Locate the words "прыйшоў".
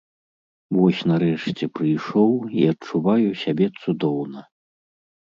1.81-2.31